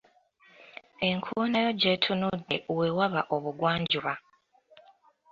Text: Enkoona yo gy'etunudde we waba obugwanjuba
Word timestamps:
Enkoona 1.09 1.57
yo 1.65 1.71
gy'etunudde 1.81 2.57
we 2.77 2.87
waba 2.97 3.21
obugwanjuba 3.35 4.13